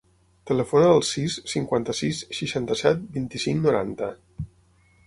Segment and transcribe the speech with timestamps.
[0.51, 4.15] Telefona al sis, cinquanta-sis, seixanta-set, vint-i-cinc, noranta.